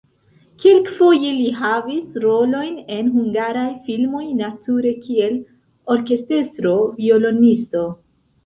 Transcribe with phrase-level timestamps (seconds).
[0.61, 5.39] Kelkfoje li havis rolojn en hungaraj filmoj, nature kiel
[5.97, 7.89] orkestrestro-violonisto.